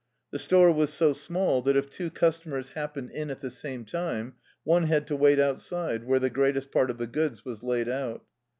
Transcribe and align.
The 0.31 0.39
store 0.39 0.71
was 0.71 0.91
so 0.91 1.13
small 1.13 1.61
that 1.61 1.77
if 1.77 1.87
two 1.87 2.09
customers 2.09 2.71
happened 2.71 3.11
in 3.11 3.29
at 3.29 3.41
the 3.41 3.51
same 3.51 3.85
time 3.85 4.33
one 4.63 4.85
had 4.87 5.05
to 5.05 5.15
wait 5.15 5.37
outside, 5.37 6.05
where 6.05 6.19
the 6.19 6.31
greatest 6.31 6.71
part 6.71 6.89
of 6.89 6.97
the 6.97 7.05
goods 7.05 7.45
was 7.45 7.61
laid 7.61 7.87
out. 7.87 8.25